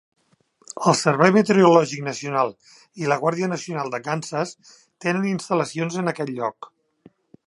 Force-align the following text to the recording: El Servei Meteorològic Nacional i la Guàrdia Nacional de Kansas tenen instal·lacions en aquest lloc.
El 0.91 0.95
Servei 0.99 1.33
Meteorològic 1.35 1.99
Nacional 2.07 2.49
i 3.03 3.11
la 3.11 3.17
Guàrdia 3.25 3.49
Nacional 3.51 3.93
de 3.97 3.99
Kansas 4.09 4.55
tenen 5.05 5.29
instal·lacions 5.33 5.99
en 6.05 6.13
aquest 6.15 6.33
lloc. 6.41 6.71